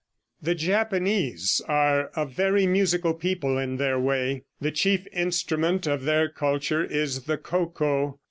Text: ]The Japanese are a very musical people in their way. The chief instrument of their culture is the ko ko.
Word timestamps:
]The 0.47 0.55
Japanese 0.55 1.61
are 1.67 2.09
a 2.15 2.25
very 2.25 2.65
musical 2.65 3.13
people 3.13 3.59
in 3.59 3.77
their 3.77 3.99
way. 3.99 4.45
The 4.59 4.71
chief 4.71 5.05
instrument 5.13 5.85
of 5.85 6.05
their 6.05 6.27
culture 6.27 6.83
is 6.83 7.25
the 7.25 7.37
ko 7.37 7.67
ko. 7.67 8.19